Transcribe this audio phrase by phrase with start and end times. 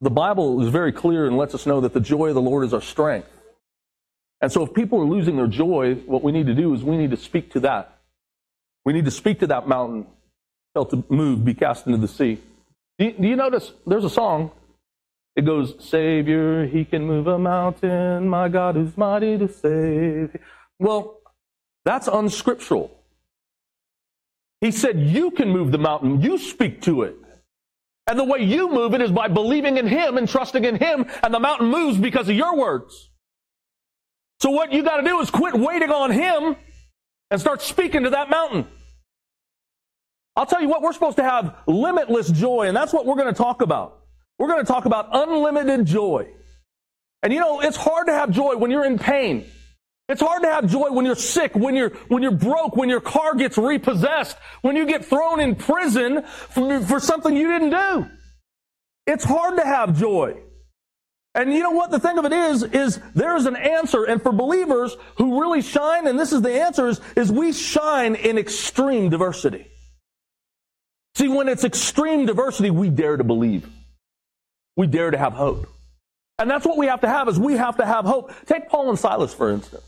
[0.00, 2.64] the Bible is very clear and lets us know that the joy of the Lord
[2.64, 3.28] is our strength.
[4.40, 6.96] And so if people are losing their joy, what we need to do is we
[6.96, 7.98] need to speak to that.
[8.84, 10.06] We need to speak to that mountain,
[10.74, 12.38] tell to move, be cast into the sea.
[12.98, 14.50] Do you, do you notice there's a song?
[15.36, 20.36] It goes, Savior, he can move a mountain, my God who's mighty to save.
[20.78, 21.18] Well,
[21.84, 22.90] that's unscriptural.
[24.60, 27.16] He said, You can move the mountain, you speak to it.
[28.10, 31.06] And the way you move it is by believing in Him and trusting in Him,
[31.22, 33.08] and the mountain moves because of your words.
[34.40, 36.56] So what you got to do is quit waiting on Him
[37.30, 38.66] and start speaking to that mountain.
[40.34, 43.32] I'll tell you what, we're supposed to have limitless joy, and that's what we're to
[43.32, 44.00] talk about.
[44.40, 46.32] We're to talk about unlimited joy.
[47.22, 49.46] And you know, it's hard to have joy when you're in pain.
[50.10, 53.00] It's hard to have joy when you're sick, when you're, when you're broke, when your
[53.00, 58.10] car gets repossessed, when you get thrown in prison for, for something you didn't do.
[59.06, 60.36] It's hard to have joy.
[61.36, 61.92] And you know what?
[61.92, 64.02] The thing of it is, is there is an answer.
[64.02, 68.16] And for believers who really shine, and this is the answer, is, is we shine
[68.16, 69.68] in extreme diversity.
[71.14, 73.68] See, when it's extreme diversity, we dare to believe.
[74.76, 75.68] We dare to have hope.
[76.40, 78.32] And that's what we have to have is we have to have hope.
[78.46, 79.84] Take Paul and Silas, for instance.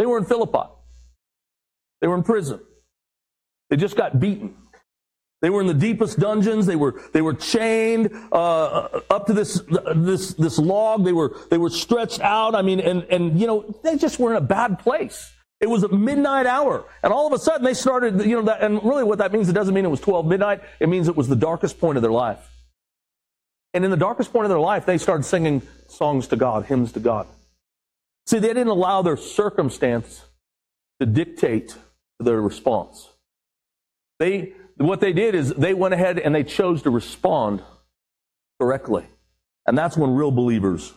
[0.00, 0.66] They were in Philippi.
[2.00, 2.58] They were in prison.
[3.68, 4.56] They just got beaten.
[5.42, 6.64] They were in the deepest dungeons.
[6.64, 9.60] They were they were chained uh, up to this
[9.94, 11.04] this this log.
[11.04, 12.54] They were they were stretched out.
[12.54, 15.30] I mean, and and you know they just were in a bad place.
[15.60, 18.22] It was a midnight hour, and all of a sudden they started.
[18.22, 20.62] You know, that, and really what that means, it doesn't mean it was twelve midnight.
[20.80, 22.40] It means it was the darkest point of their life.
[23.74, 26.92] And in the darkest point of their life, they started singing songs to God, hymns
[26.92, 27.26] to God.
[28.26, 30.24] See, they didn't allow their circumstance
[31.00, 31.76] to dictate
[32.18, 33.08] their response.
[34.18, 37.62] They, what they did is they went ahead and they chose to respond
[38.60, 39.06] correctly.
[39.66, 40.92] And that's when real believers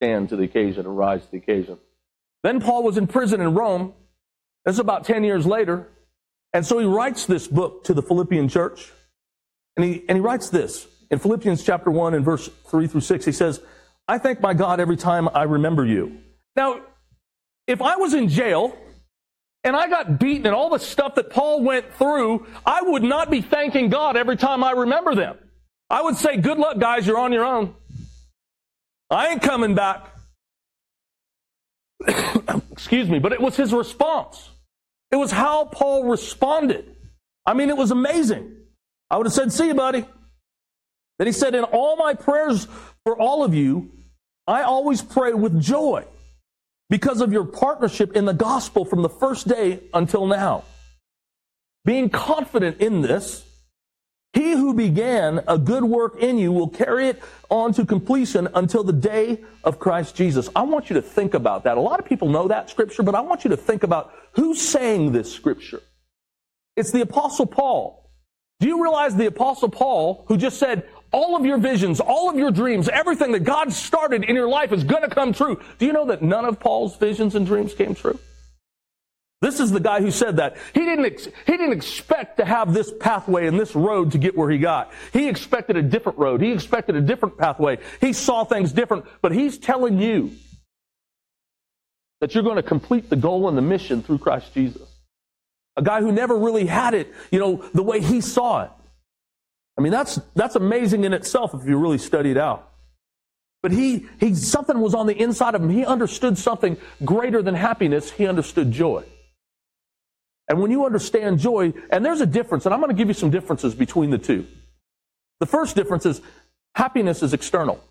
[0.00, 1.78] stand to the occasion and rise to the occasion.
[2.42, 3.94] Then Paul was in prison in Rome.
[4.64, 5.88] This is about 10 years later.
[6.52, 8.90] And so he writes this book to the Philippian church.
[9.76, 13.24] And he, and he writes this in Philippians chapter 1 and verse 3 through 6.
[13.24, 13.60] He says,
[14.08, 16.18] I thank my God every time I remember you
[16.56, 16.80] now,
[17.66, 18.76] if I was in jail
[19.64, 23.30] and I got beaten and all the stuff that Paul went through, I would not
[23.30, 25.38] be thanking God every time I remember them.
[25.88, 27.74] I would say, good luck, guys, you're on your own.
[29.10, 30.06] I ain't coming back.
[32.72, 34.48] Excuse me, but it was his response.
[35.10, 36.96] It was how Paul responded.
[37.44, 38.56] I mean, it was amazing.
[39.10, 40.06] I would have said, see you, buddy.
[41.18, 42.66] Then he said, in all my prayers
[43.04, 43.92] for all of you,
[44.46, 46.06] I always pray with joy
[46.92, 50.62] because of your partnership in the gospel from the first day until now.
[51.86, 53.46] Being confident in this,
[54.34, 58.84] he who began a good work in you will carry it on to completion until
[58.84, 60.50] the day of Christ Jesus.
[60.54, 61.78] I want you to think about that.
[61.78, 64.60] A lot of people know that scripture, but I want you to think about who's
[64.60, 65.80] saying this scripture.
[66.76, 68.10] It's the apostle Paul.
[68.60, 72.36] Do you realize the apostle Paul, who just said, all of your visions, all of
[72.36, 75.60] your dreams, everything that God started in your life is going to come true.
[75.78, 78.18] Do you know that none of Paul's visions and dreams came true?
[79.42, 80.56] This is the guy who said that.
[80.72, 84.36] He didn't, ex- he didn't expect to have this pathway and this road to get
[84.36, 84.92] where he got.
[85.12, 86.40] He expected a different road.
[86.40, 87.78] He expected a different pathway.
[88.00, 90.30] He saw things different, but he's telling you
[92.20, 94.88] that you're going to complete the goal and the mission through Christ Jesus.
[95.76, 98.70] A guy who never really had it, you know, the way he saw it.
[99.82, 102.70] I mean, that's, that's amazing in itself if you really study it out.
[103.64, 105.70] But he, he, something was on the inside of him.
[105.70, 108.08] He understood something greater than happiness.
[108.12, 109.02] He understood joy.
[110.48, 113.14] And when you understand joy, and there's a difference, and I'm going to give you
[113.14, 114.46] some differences between the two.
[115.40, 116.20] The first difference is
[116.76, 117.82] happiness is external.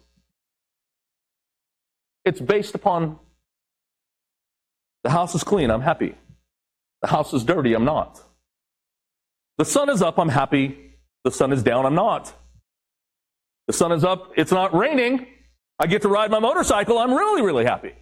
[2.23, 3.19] It's based upon
[5.03, 6.15] the house is clean, I'm happy.
[7.01, 8.21] The house is dirty, I'm not.
[9.57, 10.90] The sun is up, I'm happy.
[11.23, 12.33] The sun is down, I'm not.
[13.67, 15.27] The sun is up, it's not raining.
[15.79, 17.93] I get to ride my motorcycle, I'm really, really happy.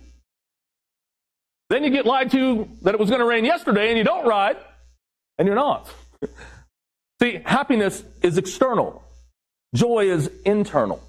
[1.69, 4.25] Then you get lied to that it was going to rain yesterday and you don't
[4.25, 4.57] ride,
[5.37, 5.93] and you're not.
[7.21, 9.03] See, happiness is external,
[9.75, 11.01] joy is internal.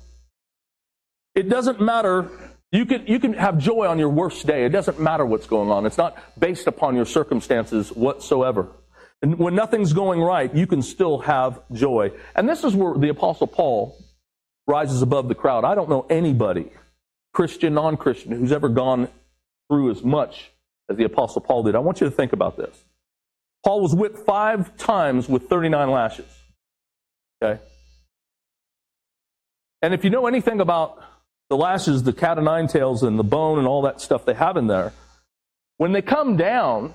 [1.34, 2.28] It doesn't matter.
[2.72, 4.64] You can, you can have joy on your worst day.
[4.64, 5.86] It doesn't matter what's going on.
[5.86, 8.68] It's not based upon your circumstances whatsoever.
[9.22, 12.12] And when nothing's going right, you can still have joy.
[12.34, 13.98] And this is where the Apostle Paul
[14.66, 15.64] rises above the crowd.
[15.64, 16.70] I don't know anybody,
[17.34, 19.08] Christian, non Christian, who's ever gone
[19.68, 20.50] through as much
[20.88, 21.74] as the Apostle Paul did.
[21.74, 22.84] I want you to think about this.
[23.64, 26.26] Paul was whipped five times with 39 lashes.
[27.42, 27.60] Okay?
[29.82, 31.02] And if you know anything about
[31.50, 34.34] the lashes, the cat o' nine tails, and the bone and all that stuff they
[34.34, 34.92] have in there,
[35.76, 36.94] when they come down,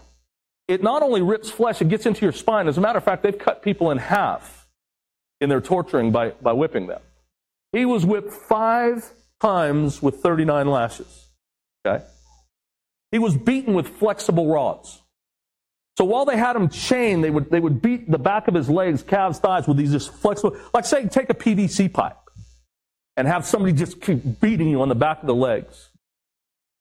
[0.67, 2.67] it not only rips flesh, it gets into your spine.
[2.67, 4.67] As a matter of fact, they've cut people in half
[5.39, 7.01] in their torturing by, by whipping them.
[7.71, 11.27] He was whipped five times with 39 lashes.
[11.85, 12.03] Okay?
[13.11, 15.01] He was beaten with flexible rods.
[15.97, 18.69] So while they had him chained, they would, they would beat the back of his
[18.69, 22.17] legs, calves, thighs with these just flexible, like say, take a PVC pipe
[23.15, 25.89] and have somebody just keep beating you on the back of the legs.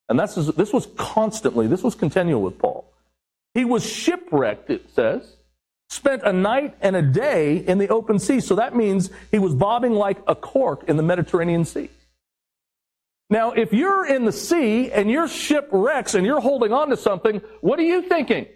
[0.09, 2.91] And this, is this was constantly, this was continual with Paul.
[3.55, 5.37] He was shipwrecked, it says,
[5.89, 8.41] spent a night and a day in the open sea.
[8.41, 11.89] So that means he was bobbing like a cork in the Mediterranean Sea.
[13.31, 17.41] Now, if you're in the sea and you're shipwrecks and you're holding on to something,
[17.61, 18.47] what are you thinking?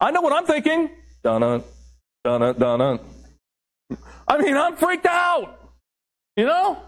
[0.00, 0.90] I know what I'm thinking.
[1.22, 1.62] Dun dun
[2.24, 3.00] dun dun.
[4.28, 5.72] I mean, I'm freaked out.
[6.36, 6.82] You know?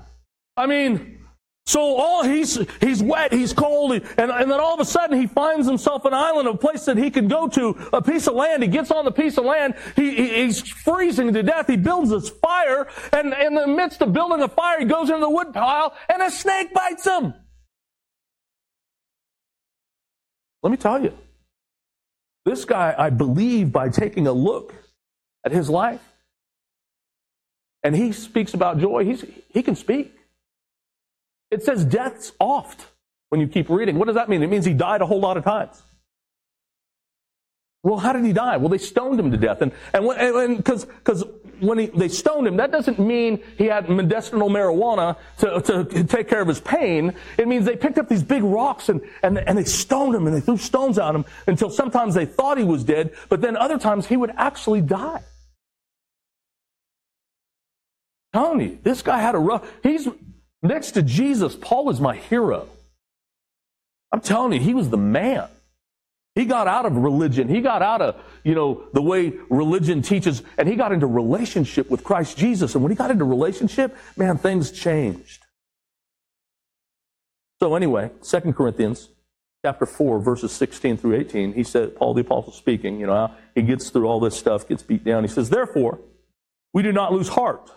[0.56, 1.21] I mean,
[1.64, 5.28] so all he's he's wet, he's cold, and, and then all of a sudden he
[5.28, 8.62] finds himself an island, a place that he can go to, a piece of land.
[8.62, 9.74] He gets on the piece of land.
[9.94, 11.68] He, he, he's freezing to death.
[11.68, 15.20] He builds this fire, and in the midst of building the fire, he goes into
[15.20, 17.32] the wood pile, and a snake bites him.
[20.64, 21.16] Let me tell you,
[22.44, 24.74] this guy, I believe, by taking a look
[25.44, 26.02] at his life,
[27.84, 29.04] and he speaks about joy.
[29.04, 30.12] He's, he can speak.
[31.52, 32.87] It says death's oft
[33.28, 33.99] when you keep reading.
[33.99, 34.43] What does that mean?
[34.43, 35.82] It means he died a whole lot of times.
[37.82, 38.56] Well, how did he die?
[38.56, 39.60] Well, they stoned him to death.
[39.60, 41.25] And, and because, because
[41.60, 46.28] when he, they stoned him, that doesn't mean he had medicinal marijuana to, to take
[46.28, 47.12] care of his pain.
[47.37, 50.34] It means they picked up these big rocks and, and, and they stoned him and
[50.34, 53.78] they threw stones at him until sometimes they thought he was dead, but then other
[53.78, 55.22] times he would actually die.
[58.32, 60.08] Tony, this guy had a rough, he's,
[60.62, 62.68] Next to Jesus, Paul is my hero.
[64.12, 65.48] I'm telling you, he was the man.
[66.34, 67.48] He got out of religion.
[67.48, 71.90] He got out of, you know, the way religion teaches, and he got into relationship
[71.90, 72.74] with Christ Jesus.
[72.74, 75.44] And when he got into relationship, man, things changed.
[77.60, 79.08] So anyway, 2 Corinthians
[79.64, 83.62] chapter 4, verses 16 through 18, he said, Paul the apostle speaking, you know, he
[83.62, 85.22] gets through all this stuff, gets beat down.
[85.24, 86.00] He says, Therefore,
[86.72, 87.70] we do not lose heart.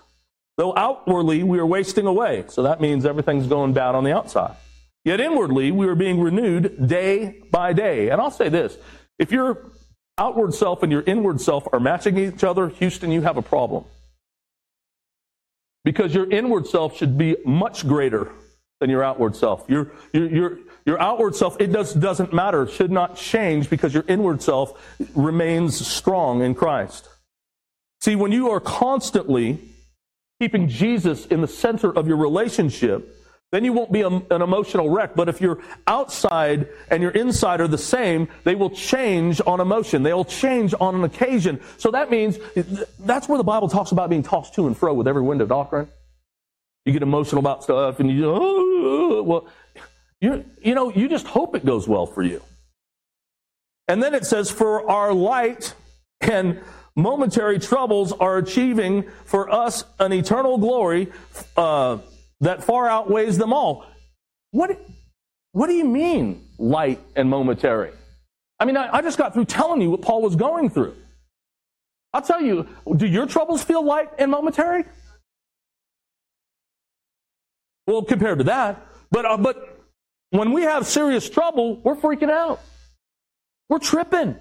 [0.57, 2.45] Though outwardly we are wasting away.
[2.47, 4.55] So that means everything's going bad on the outside.
[5.03, 8.09] Yet inwardly we are being renewed day by day.
[8.09, 8.77] And I'll say this
[9.19, 9.71] if your
[10.17, 13.85] outward self and your inward self are matching each other, Houston, you have a problem.
[15.83, 18.31] Because your inward self should be much greater
[18.79, 19.65] than your outward self.
[19.67, 24.03] Your, your, your, your outward self, it does, doesn't matter, should not change because your
[24.07, 24.73] inward self
[25.15, 27.07] remains strong in Christ.
[28.01, 29.59] See, when you are constantly
[30.39, 33.11] keeping Jesus in the center of your relationship,
[33.51, 35.15] then you won't be a, an emotional wreck.
[35.15, 40.03] But if your outside and your inside are the same, they will change on emotion.
[40.03, 41.61] They'll change on an occasion.
[41.77, 42.37] So that means
[42.99, 45.47] that's where the Bible talks about being tossed to and fro with every wind of
[45.47, 45.87] doctrine.
[46.85, 49.47] You get emotional about stuff and you, oh, well,
[50.19, 52.41] you, you know, you just hope it goes well for you.
[53.87, 55.75] And then it says, for our light
[56.19, 56.61] and
[56.95, 61.11] momentary troubles are achieving for us an eternal glory
[61.57, 61.97] uh,
[62.41, 63.85] that far outweighs them all.
[64.51, 64.79] What,
[65.51, 67.91] what do you mean, light and momentary?
[68.59, 70.95] I mean, I, I just got through telling you what Paul was going through.
[72.13, 74.85] I'll tell you, do your troubles feel light and momentary?
[77.87, 79.85] Well, compared to that, but uh, but
[80.31, 82.61] when we have serious trouble, we're freaking out.
[83.69, 84.35] We're tripping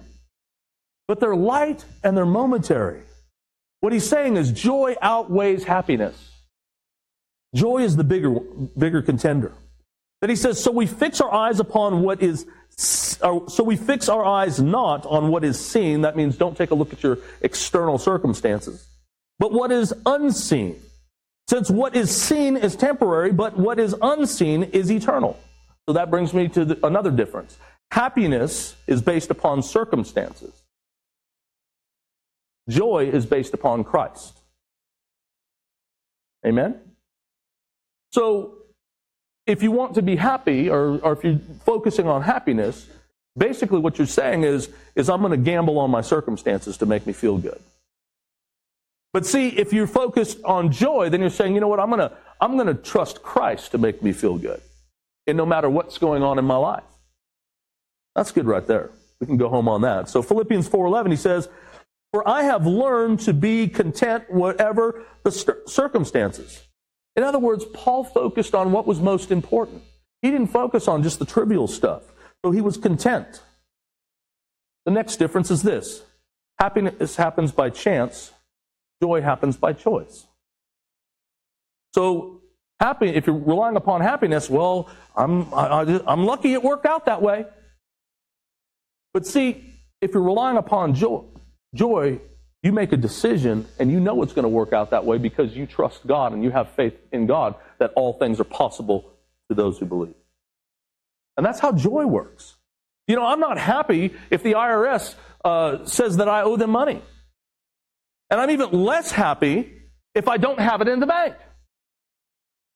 [1.07, 3.01] but they're light and they're momentary.
[3.81, 6.31] What he's saying is joy outweighs happiness.
[7.53, 8.39] Joy is the bigger,
[8.77, 9.53] bigger contender.
[10.21, 12.47] Then he says, so we fix our eyes upon what is,
[13.21, 16.01] uh, so we fix our eyes not on what is seen.
[16.01, 18.87] That means don't take a look at your external circumstances,
[19.39, 20.81] but what is unseen.
[21.47, 25.39] Since what is seen is temporary, but what is unseen is eternal.
[25.87, 27.57] So that brings me to the, another difference.
[27.91, 30.63] Happiness is based upon circumstances.
[32.69, 34.39] Joy is based upon Christ.
[36.45, 36.79] Amen?
[38.11, 38.53] So,
[39.45, 42.87] if you want to be happy, or, or if you're focusing on happiness,
[43.37, 47.05] basically what you're saying is, is I'm going to gamble on my circumstances to make
[47.05, 47.59] me feel good.
[49.13, 51.99] But see, if you're focused on joy, then you're saying, you know what, I'm going
[51.99, 54.61] to, I'm going to trust Christ to make me feel good.
[55.27, 56.83] And no matter what's going on in my life.
[58.15, 58.91] That's good right there.
[59.19, 60.09] We can go home on that.
[60.09, 61.49] So Philippians 4:11 he says,
[62.15, 65.31] for I have learned to be content whatever the
[65.67, 66.65] circumstances.
[67.17, 69.83] In other words, Paul focused on what was most important.
[70.21, 72.03] He didn't focus on just the trivial stuff.
[72.45, 73.43] So he was content.
[74.85, 76.03] The next difference is this
[76.57, 78.31] happiness happens by chance,
[79.03, 80.25] joy happens by choice.
[81.93, 82.43] So,
[82.79, 87.21] happy, if you're relying upon happiness, well, I'm, I, I'm lucky it worked out that
[87.21, 87.45] way.
[89.13, 91.25] But see, if you're relying upon joy,
[91.75, 92.19] joy,
[92.63, 95.55] you make a decision and you know it's going to work out that way because
[95.55, 99.13] you trust God and you have faith in God that all things are possible
[99.49, 100.15] to those who believe.
[101.37, 102.55] And that's how joy works.
[103.07, 105.13] You know, I'm not happy if the IRS
[105.43, 107.01] uh, says that I owe them money.
[108.31, 109.71] And I'm even less happy
[110.15, 111.35] if I don't have it in the bank.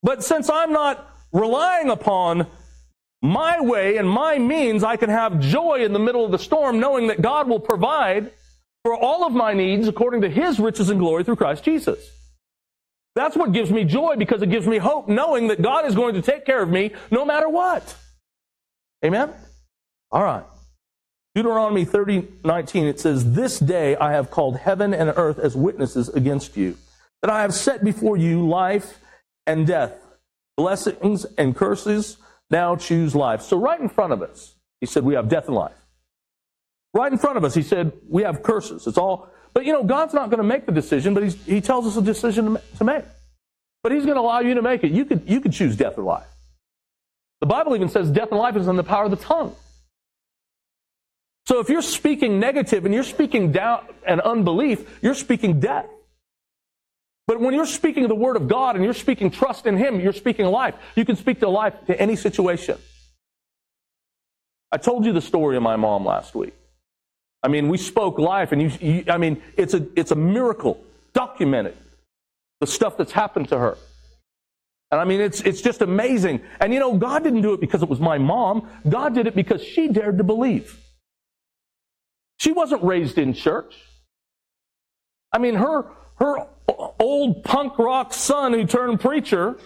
[0.03, 2.47] But since I'm not relying upon
[3.21, 6.79] my way and my means, I can have joy in the middle of the storm,
[6.79, 8.31] knowing that God will provide
[8.83, 11.99] for all of my needs according to His riches and glory through Christ Jesus.
[13.15, 16.13] That's what gives me joy because it gives me hope, knowing that God is going
[16.15, 17.95] to take care of me no matter what.
[19.03, 19.33] Amen?
[20.11, 20.43] All right.
[21.35, 26.09] Deuteronomy 30, 19, it says, This day I have called heaven and earth as witnesses
[26.09, 26.77] against you,
[27.21, 28.99] that I have set before you life
[29.45, 29.93] and death,
[30.57, 32.17] blessings and curses.
[32.49, 33.41] Now choose life.
[33.41, 35.75] So, right in front of us, he said, We have death and life.
[36.93, 38.87] Right in front of us, he said, We have curses.
[38.87, 41.85] It's all, but you know, God's not going to make the decision, but he tells
[41.85, 43.05] us a decision to make.
[43.83, 44.91] But he's going to allow you to make it.
[44.91, 46.27] You could, you could choose death or life.
[47.39, 49.55] The Bible even says death and life is in the power of the tongue.
[51.45, 55.87] So if you're speaking negative and you're speaking doubt and unbelief, you're speaking death.
[57.25, 60.13] But when you're speaking the word of God and you're speaking trust in Him, you're
[60.13, 60.75] speaking life.
[60.95, 62.77] You can speak to life to any situation.
[64.71, 66.53] I told you the story of my mom last week.
[67.41, 70.83] I mean, we spoke life, and you, you, I mean, it's a, it's a miracle,
[71.13, 71.77] documented,
[72.59, 73.77] the stuff that's happened to her.
[74.91, 76.41] And I mean, it's, it's just amazing.
[76.59, 78.67] And you know, God didn't do it because it was my mom.
[78.87, 80.77] God did it because she dared to believe.
[82.37, 83.75] She wasn't raised in church.
[85.31, 86.47] I mean, her, her
[86.99, 89.59] old punk rock son who turned preacher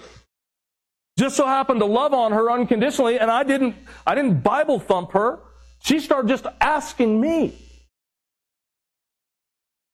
[1.17, 3.75] just so happened to love on her unconditionally, and I didn't,
[4.05, 5.39] I didn't Bible thump her.
[5.83, 7.53] She started just asking me.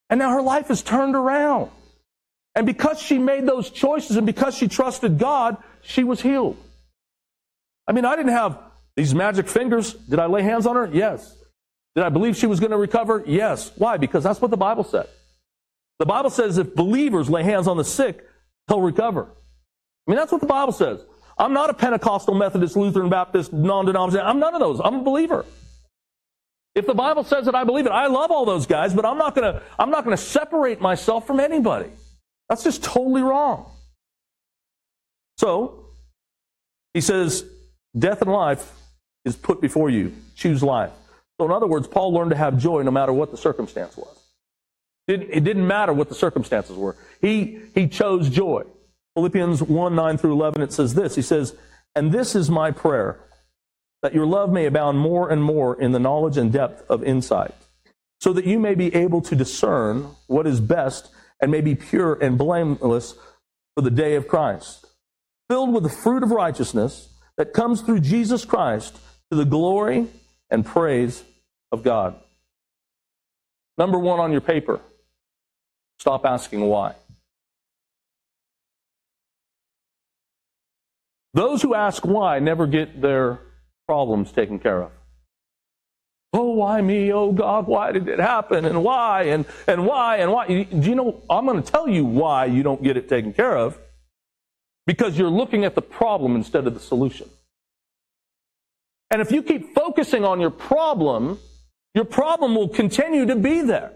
[0.09, 1.71] And now her life is turned around.
[2.55, 6.57] And because she made those choices and because she trusted God, she was healed.
[7.87, 8.59] I mean, I didn't have
[8.95, 9.93] these magic fingers.
[9.93, 10.89] Did I lay hands on her?
[10.91, 11.35] Yes.
[11.95, 13.23] Did I believe she was going to recover?
[13.25, 13.71] Yes.
[13.75, 13.97] Why?
[13.97, 15.07] Because that's what the Bible said.
[15.97, 18.25] The Bible says if believers lay hands on the sick,
[18.67, 19.23] he'll recover.
[19.25, 21.03] I mean, that's what the Bible says.
[21.37, 24.27] I'm not a Pentecostal, Methodist, Lutheran, Baptist, non denominational.
[24.27, 24.79] I'm none of those.
[24.83, 25.45] I'm a believer.
[26.79, 27.91] If the Bible says it, I believe it.
[27.91, 31.41] I love all those guys, but I'm not to, I'm not to separate myself from
[31.41, 31.89] anybody.
[32.47, 33.69] That's just totally wrong.
[35.37, 35.87] So,
[36.93, 37.43] he says,
[37.97, 38.71] death and life
[39.25, 40.15] is put before you.
[40.37, 40.91] Choose life.
[41.37, 44.17] So, in other words, Paul learned to have joy no matter what the circumstance was.
[45.07, 46.95] It didn't matter what the circumstances were.
[47.19, 48.63] He, he chose joy.
[49.15, 51.15] Philippians 1 9 through 11, it says this.
[51.15, 51.55] He says,
[51.95, 53.19] And this is my prayer,
[54.01, 57.53] that your love may abound more and more in the knowledge and depth of insight,
[58.19, 61.09] so that you may be able to discern what is best
[61.41, 63.15] and may be pure and blameless
[63.75, 64.85] for the day of Christ,
[65.49, 68.99] filled with the fruit of righteousness that comes through Jesus Christ
[69.31, 70.07] to the glory
[70.49, 71.23] and praise
[71.71, 72.15] of God.
[73.77, 74.81] Number one on your paper
[75.99, 76.95] stop asking why.
[81.33, 83.39] Those who ask why never get their
[83.89, 84.91] problems taken care of.
[86.31, 87.11] Oh, why me?
[87.11, 88.65] Oh, God, why did it happen?
[88.65, 89.23] And why?
[89.23, 90.17] And, and why?
[90.17, 90.45] And why?
[90.45, 91.23] Do you know?
[91.27, 93.79] I'm going to tell you why you don't get it taken care of.
[94.85, 97.27] Because you're looking at the problem instead of the solution.
[99.09, 101.39] And if you keep focusing on your problem,
[101.95, 103.93] your problem will continue to be there.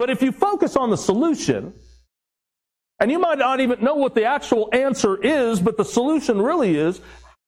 [0.00, 1.74] But if you focus on the solution,
[2.98, 6.74] and you might not even know what the actual answer is, but the solution really
[6.74, 7.00] is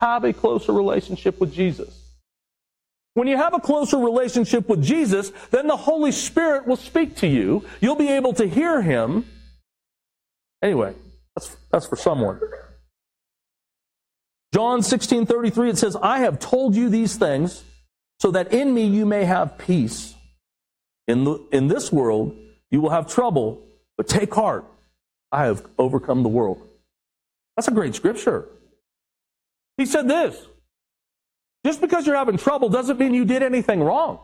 [0.03, 1.97] have a closer relationship with Jesus.
[3.15, 7.29] When you have a closer relationship with Jesus, then the Holy Spirit will speak to
[7.29, 7.65] you.
[7.81, 9.25] You'll be able to hear Him.
[10.61, 10.95] Anyway,
[11.37, 12.41] that's, that's for someone.
[14.53, 17.63] John 16 33, it says, I have told you these things
[18.19, 20.15] so that in me you may have peace.
[21.07, 22.37] In, the, in this world
[22.71, 23.63] you will have trouble,
[23.97, 24.65] but take heart.
[25.31, 26.67] I have overcome the world.
[27.57, 28.49] That's a great scripture.
[29.83, 30.37] He said this
[31.67, 34.21] just because you're having trouble doesn't mean you did anything wrong.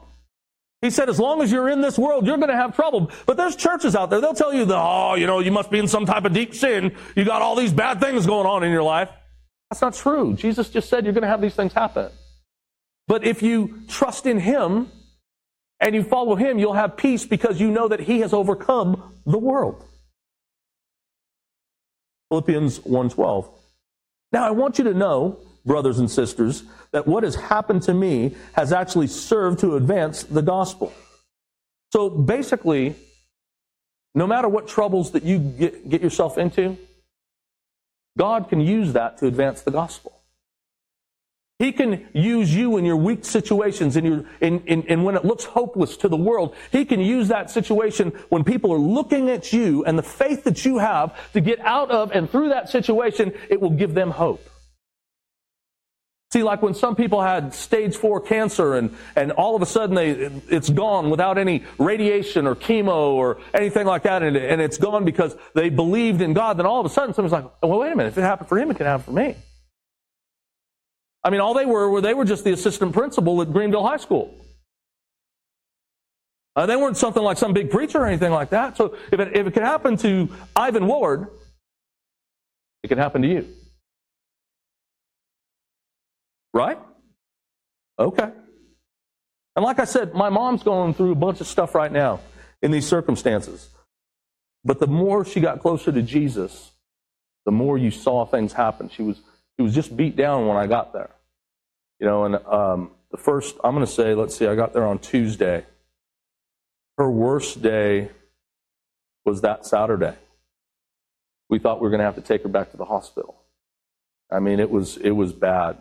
[0.83, 3.11] He said, as long as you're in this world, you're going to have trouble.
[3.27, 5.81] But there's churches out there, they'll tell you, that, oh, you know, you must be
[5.81, 6.95] in some type of deep sin.
[7.17, 9.11] You got all these bad things going on in your life.
[9.69, 10.35] That's not true.
[10.35, 12.13] Jesus just said you're going to have these things happen.
[13.09, 14.93] But if you trust in Him
[15.81, 19.39] and you follow Him, you'll have peace because you know that He has overcome the
[19.39, 19.85] world.
[22.29, 23.49] Philippians 1.12.
[24.33, 28.35] Now I want you to know, brothers and sisters, that what has happened to me
[28.55, 30.93] has actually served to advance the gospel.
[31.93, 32.97] So basically,
[34.15, 36.77] no matter what troubles that you get, get yourself into,
[38.17, 40.19] God can use that to advance the gospel.
[41.59, 45.25] He can use you in your weak situations, in your, in, in, in when it
[45.25, 46.55] looks hopeless to the world.
[46.71, 50.65] He can use that situation when people are looking at you and the faith that
[50.65, 54.49] you have to get out of and through that situation, it will give them hope.
[56.31, 59.95] See, like when some people had stage four cancer and, and all of a sudden
[59.95, 60.11] they,
[60.51, 65.07] it's gone without any radiation or chemo or anything like that, and, and it's gone
[65.07, 67.97] because they believed in God, then all of a sudden someone's like, well, wait a
[67.97, 69.37] minute, if it happened for him, it can happen for me.
[71.25, 73.97] I mean, all they were, were they were just the assistant principal at Greenville High
[73.97, 74.35] School.
[76.57, 78.77] Uh, they weren't something like some big preacher or anything like that.
[78.77, 81.29] So if it, if it can happen to Ivan Ward,
[82.83, 83.49] it can happen to you.
[86.53, 86.79] Right?
[87.99, 88.31] Okay.
[89.57, 92.21] And like I said, my mom's going through a bunch of stuff right now
[92.63, 93.71] in these circumstances.
[94.65, 96.73] But the more she got closer to Jesus,
[97.45, 98.89] the more you saw things happen.
[98.89, 99.21] She was,
[99.57, 101.11] she was just beat down when I got there.
[101.99, 104.87] You know, and um, the first, I'm going to say, let's see, I got there
[104.87, 105.65] on Tuesday.
[106.97, 108.11] Her worst day
[109.25, 110.15] was that Saturday.
[111.49, 113.43] We thought we were going to have to take her back to the hospital.
[114.31, 115.79] I mean, it was, it was bad.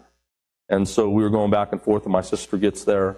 [0.69, 3.17] And so we were going back and forth, and my sister gets there,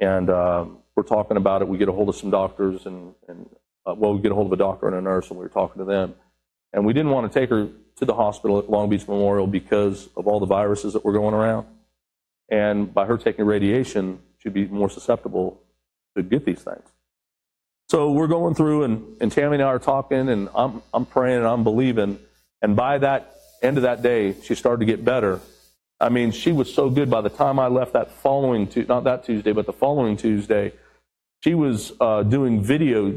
[0.00, 0.64] and uh,
[0.96, 1.68] we're talking about it.
[1.68, 3.48] We get a hold of some doctors, and, and
[3.86, 5.50] uh, well, we get a hold of a doctor and a nurse, and we were
[5.50, 6.14] talking to them.
[6.72, 10.08] And we didn't want to take her to the hospital at Long Beach Memorial because
[10.16, 11.66] of all the viruses that were going around.
[12.48, 15.60] And by her taking radiation, she'd be more susceptible
[16.16, 16.88] to get these things.
[17.88, 21.38] So we're going through, and, and Tammy and I are talking, and I'm, I'm praying
[21.38, 22.18] and I'm believing.
[22.62, 25.40] And by that end of that day, she started to get better.
[26.02, 29.24] I mean, she was so good by the time I left that following, not that
[29.24, 30.72] Tuesday, but the following Tuesday,
[31.44, 33.16] she was uh, doing video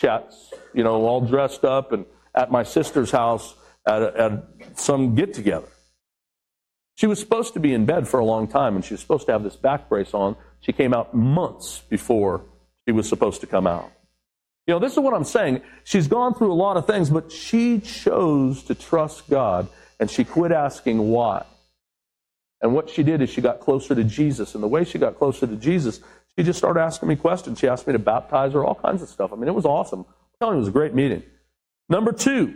[0.00, 3.54] chats, you know, all dressed up and at my sister's house
[3.86, 5.68] at, a, at some get together.
[6.96, 9.26] She was supposed to be in bed for a long time and she was supposed
[9.26, 10.34] to have this back brace on.
[10.60, 12.42] She came out months before
[12.86, 13.92] she was supposed to come out.
[14.66, 15.62] You know, this is what I'm saying.
[15.84, 19.68] She's gone through a lot of things, but she chose to trust God
[20.00, 21.44] and she quit asking why.
[22.60, 24.54] And what she did is she got closer to Jesus.
[24.54, 26.00] And the way she got closer to Jesus,
[26.36, 27.58] she just started asking me questions.
[27.58, 29.32] She asked me to baptize her, all kinds of stuff.
[29.32, 30.00] I mean, it was awesome.
[30.00, 30.06] I'm
[30.40, 31.22] telling you, it was a great meeting.
[31.88, 32.54] Number two,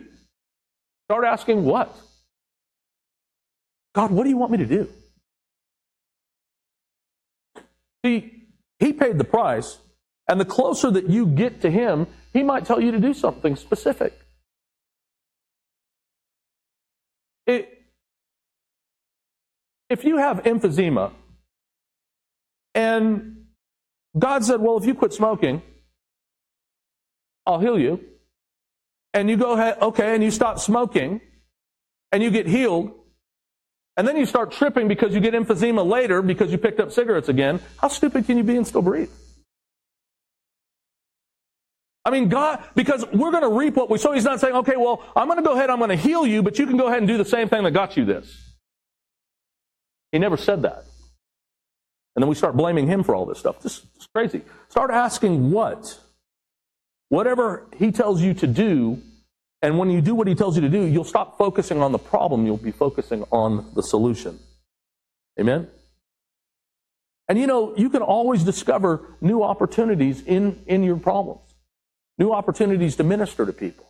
[1.07, 1.95] start asking what?
[3.95, 4.89] God, what do you want me to do?
[8.05, 8.47] See,
[8.79, 9.79] He paid the price,
[10.29, 13.57] and the closer that you get to Him, He might tell you to do something
[13.57, 14.19] specific.
[17.47, 17.80] It,
[19.91, 21.13] if you have emphysema
[22.75, 23.45] and
[24.19, 25.61] God said, Well, if you quit smoking,
[27.45, 28.01] I'll heal you.
[29.13, 31.21] And you go ahead, okay, and you stop smoking
[32.13, 32.93] and you get healed.
[33.97, 37.29] And then you start tripping because you get emphysema later because you picked up cigarettes
[37.29, 37.61] again.
[37.79, 39.11] How stupid can you be and still breathe?
[42.05, 44.13] I mean, God, because we're going to reap what we sow.
[44.13, 46.43] He's not saying, okay, well, I'm going to go ahead, I'm going to heal you,
[46.43, 48.50] but you can go ahead and do the same thing that got you this.
[50.13, 50.85] He never said that.
[52.17, 53.61] And then we start blaming him for all this stuff.
[53.61, 54.43] This is crazy.
[54.69, 55.99] Start asking what?
[57.09, 59.01] Whatever he tells you to do,
[59.63, 61.99] and when you do what he tells you to do, you'll stop focusing on the
[61.99, 64.39] problem, you'll be focusing on the solution.
[65.39, 65.69] Amen?
[67.29, 71.43] And you know, you can always discover new opportunities in, in your problems,
[72.19, 73.87] new opportunities to minister to people.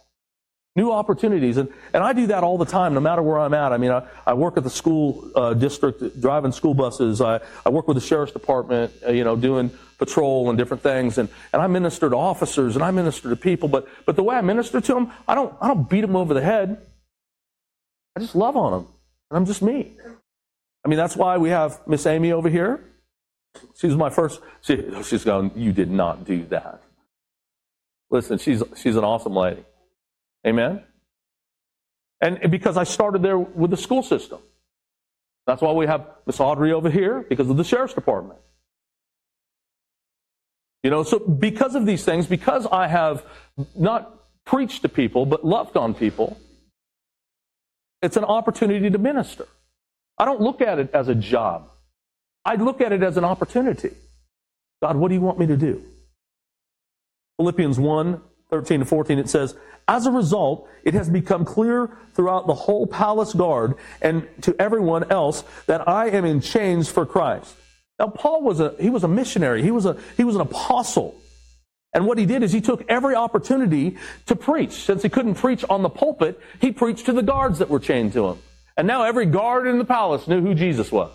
[0.76, 1.56] New opportunities.
[1.56, 3.72] And, and I do that all the time, no matter where I'm at.
[3.72, 7.20] I mean, I, I work at the school uh, district, driving school buses.
[7.20, 11.18] I, I work with the sheriff's department, uh, you know, doing patrol and different things.
[11.18, 13.68] And, and I minister to officers and I minister to people.
[13.68, 16.34] But, but the way I minister to them, I don't, I don't beat them over
[16.34, 16.80] the head.
[18.16, 18.88] I just love on them.
[19.30, 19.96] And I'm just me.
[20.84, 22.80] I mean, that's why we have Miss Amy over here.
[23.76, 26.80] She's my first, she, she's going, you did not do that.
[28.08, 29.64] Listen, she's, she's an awesome lady.
[30.46, 30.82] Amen?
[32.20, 34.40] And because I started there with the school system.
[35.46, 38.38] That's why we have Miss Audrey over here, because of the sheriff's department.
[40.82, 43.24] You know, so because of these things, because I have
[43.74, 46.38] not preached to people, but loved on people,
[48.02, 49.46] it's an opportunity to minister.
[50.18, 51.70] I don't look at it as a job.
[52.44, 53.90] I look at it as an opportunity.
[54.82, 55.84] God, what do you want me to do?
[57.38, 59.56] Philippians 1 13 to 14, it says,
[59.88, 65.10] As a result, it has become clear throughout the whole palace guard and to everyone
[65.10, 67.54] else that I am in chains for Christ.
[67.98, 69.62] Now, Paul was a, he was a missionary.
[69.62, 71.14] He was a, he was an apostle.
[71.92, 74.72] And what he did is he took every opportunity to preach.
[74.72, 78.12] Since he couldn't preach on the pulpit, he preached to the guards that were chained
[78.12, 78.38] to him.
[78.76, 81.10] And now every guard in the palace knew who Jesus was.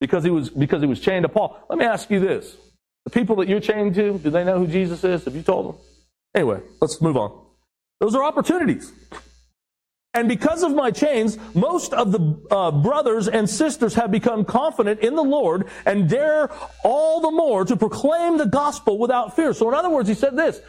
[0.00, 1.58] Because he was, because he was chained to Paul.
[1.68, 2.56] Let me ask you this.
[3.04, 5.24] The people that you're chained to, do they know who Jesus is?
[5.24, 5.80] Have you told them?
[6.34, 7.46] Anyway, let's move on.
[8.00, 8.92] Those are opportunities.
[10.12, 15.00] And because of my chains, most of the uh, brothers and sisters have become confident
[15.00, 16.50] in the Lord and dare
[16.82, 19.52] all the more to proclaim the gospel without fear.
[19.54, 20.60] So in other words, he said this,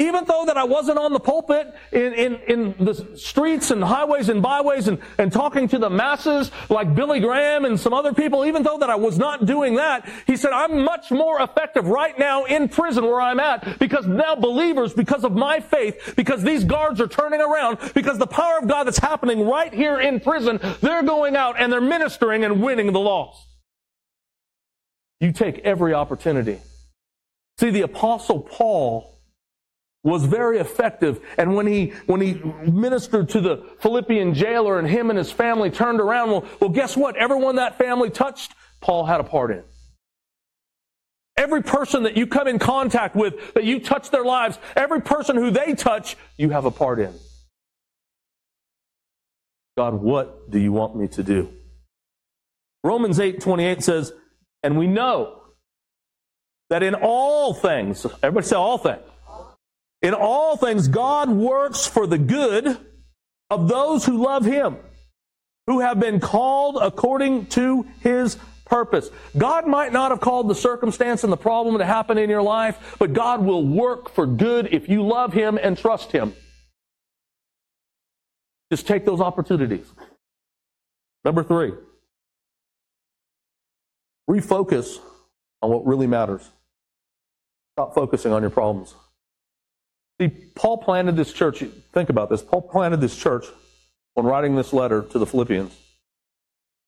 [0.00, 4.30] even though that I wasn't on the pulpit in, in, in the streets and highways
[4.30, 8.46] and byways and, and talking to the masses like Billy Graham and some other people,
[8.46, 12.18] even though that I was not doing that, he said, I'm much more effective right
[12.18, 16.64] now in prison where I'm at because now believers, because of my faith, because these
[16.64, 20.58] guards are turning around, because the power of God that's happening right here in prison,
[20.80, 23.46] they're going out and they're ministering and winning the lost.
[25.20, 26.58] You take every opportunity.
[27.58, 29.19] See, the apostle Paul
[30.02, 31.20] was very effective.
[31.36, 35.70] And when he, when he ministered to the Philippian jailer and him and his family
[35.70, 37.16] turned around, well, well, guess what?
[37.16, 39.62] Everyone that family touched, Paul had a part in.
[41.36, 45.36] Every person that you come in contact with, that you touch their lives, every person
[45.36, 47.14] who they touch, you have a part in.
[49.76, 51.50] God, what do you want me to do?
[52.84, 54.12] Romans 8 28 says,
[54.62, 55.40] and we know
[56.68, 59.00] that in all things, everybody say all things,
[60.02, 62.78] in all things, God works for the good
[63.50, 64.76] of those who love Him,
[65.66, 69.10] who have been called according to His purpose.
[69.36, 72.96] God might not have called the circumstance and the problem to happen in your life,
[72.98, 76.32] but God will work for good if you love Him and trust Him.
[78.70, 79.86] Just take those opportunities.
[81.24, 81.72] Number three,
[84.30, 84.98] refocus
[85.60, 86.48] on what really matters.
[87.74, 88.94] Stop focusing on your problems.
[90.20, 91.64] See, Paul planted this church.
[91.94, 92.42] Think about this.
[92.42, 93.46] Paul planted this church
[94.12, 95.74] when writing this letter to the Philippians.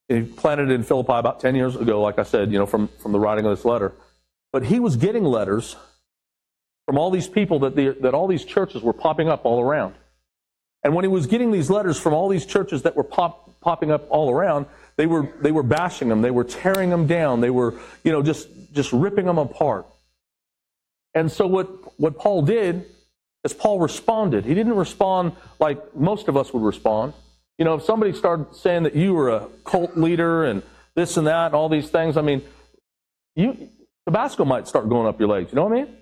[0.07, 2.89] He planted it in Philippi about 10 years ago, like I said, you know, from,
[2.99, 3.93] from the writing of this letter.
[4.51, 5.75] But he was getting letters
[6.85, 9.95] from all these people that, the, that all these churches were popping up all around.
[10.83, 13.89] And when he was getting these letters from all these churches that were pop, popping
[13.89, 16.21] up all around, they were, they were bashing them.
[16.21, 17.41] They were tearing them down.
[17.41, 19.87] They were, you know, just, just ripping them apart.
[21.15, 22.85] And so what, what Paul did
[23.43, 24.45] as Paul responded.
[24.45, 27.13] He didn't respond like most of us would respond.
[27.57, 30.63] You know, if somebody started saying that you were a cult leader and
[30.95, 32.41] this and that and all these things, I mean,
[33.35, 33.69] you
[34.05, 35.51] Tabasco might start going up your legs.
[35.51, 35.97] You know what I mean?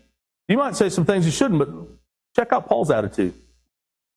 [0.47, 1.69] You might say some things you shouldn't, but
[2.35, 3.33] check out Paul's attitude.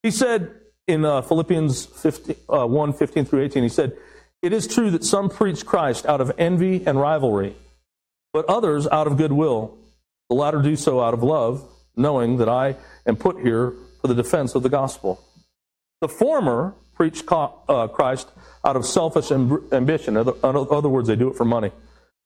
[0.03, 0.55] He said
[0.87, 3.97] in uh, Philippians 15, uh, 1 15 through 18, he said,
[4.43, 7.57] It is true that some preach Christ out of envy and rivalry,
[8.33, 9.79] but others out of goodwill.
[10.31, 12.77] The latter do so out of love, knowing that I
[13.07, 15.23] am put here for the defense of the gospel.
[16.01, 18.29] The former preach uh, Christ
[18.65, 20.17] out of selfish ambition.
[20.17, 21.73] In other words, they do it for money.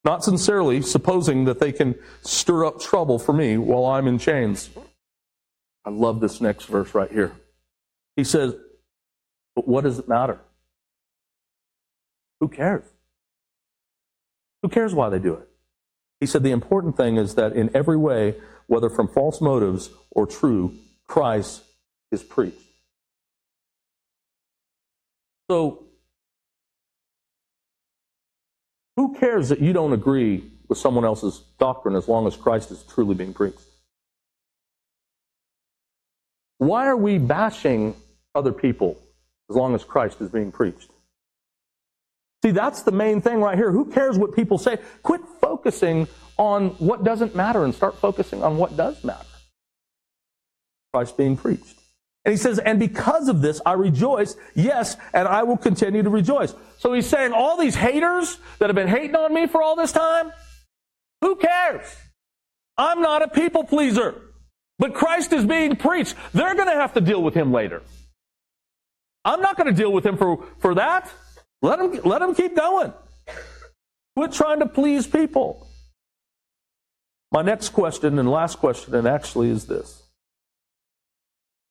[0.05, 4.69] Not sincerely, supposing that they can stir up trouble for me while I'm in chains.
[5.83, 7.33] I love this next verse right here.
[8.15, 8.55] He says,
[9.55, 10.39] But what does it matter?
[12.39, 12.85] Who cares?
[14.61, 15.47] Who cares why they do it?
[16.19, 18.35] He said, The important thing is that in every way,
[18.69, 20.75] whether from false motives or true,
[21.07, 21.63] Christ
[22.11, 22.55] is preached.
[25.49, 25.85] So,
[28.95, 32.83] who cares that you don't agree with someone else's doctrine as long as Christ is
[32.83, 33.59] truly being preached?
[36.59, 37.95] Why are we bashing
[38.35, 38.99] other people
[39.49, 40.91] as long as Christ is being preached?
[42.43, 43.71] See, that's the main thing right here.
[43.71, 44.77] Who cares what people say?
[45.03, 49.25] Quit focusing on what doesn't matter and start focusing on what does matter.
[50.93, 51.75] Christ being preached.
[52.25, 54.35] And he says, and because of this, I rejoice.
[54.55, 56.53] Yes, and I will continue to rejoice.
[56.77, 59.91] So he's saying, all these haters that have been hating on me for all this
[59.91, 60.31] time,
[61.21, 61.85] who cares?
[62.77, 64.21] I'm not a people pleaser.
[64.77, 66.15] But Christ is being preached.
[66.33, 67.81] They're going to have to deal with him later.
[69.25, 71.11] I'm not going to deal with him for, for that.
[71.61, 72.93] Let him, let him keep going.
[74.15, 75.67] Quit trying to please people.
[77.31, 80.03] My next question and last question, and actually, is this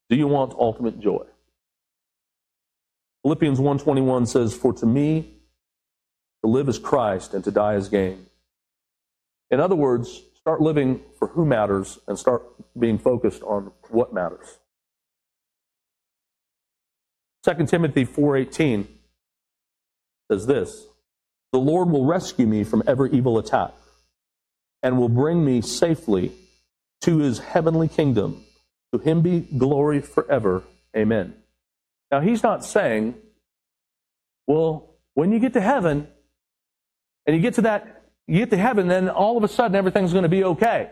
[0.09, 1.25] Do you want ultimate joy?
[3.23, 5.43] Philippians 1:21 says, "For to me
[6.43, 8.31] to live is Christ and to die is gain."
[9.51, 12.43] In other words, start living for who matters and start
[12.79, 14.59] being focused on what matters.
[17.43, 18.98] 2 Timothy 4:18
[20.31, 20.87] says this,
[21.53, 23.73] "The Lord will rescue me from every evil attack
[24.83, 26.33] and will bring me safely
[27.01, 28.45] to his heavenly kingdom.
[28.93, 30.63] To him be glory forever.
[30.97, 31.35] Amen."
[32.11, 33.15] Now, he's not saying,
[34.47, 36.09] well, when you get to heaven
[37.27, 40.13] and you get to that, you get to heaven, then all of a sudden everything's
[40.13, 40.91] going to be okay.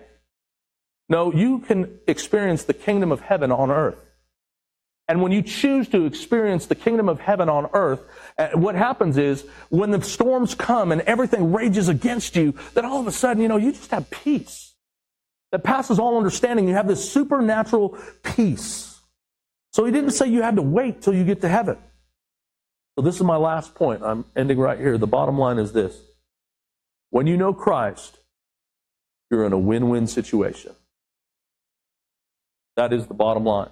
[1.09, 3.99] No, you can experience the kingdom of heaven on earth.
[5.09, 8.01] And when you choose to experience the kingdom of heaven on earth,
[8.39, 13.01] uh, what happens is when the storms come and everything rages against you, that all
[13.01, 14.75] of a sudden, you know, you just have peace
[15.53, 16.69] that passes all understanding.
[16.69, 19.01] You have this supernatural peace.
[19.73, 21.79] So he didn't say you had to wait till you get to heaven.
[22.99, 24.03] So this is my last point.
[24.03, 24.99] I'm ending right here.
[24.99, 25.99] The bottom line is this.
[27.11, 28.19] When you know Christ,
[29.31, 30.75] you're in a win-win situation.
[32.77, 33.71] That is the bottom line.